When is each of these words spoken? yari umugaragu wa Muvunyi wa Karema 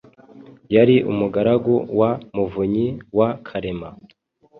yari 0.75 0.95
umugaragu 1.11 1.75
wa 1.99 2.11
Muvunyi 2.35 2.87
wa 3.17 3.29
Karema 3.47 3.89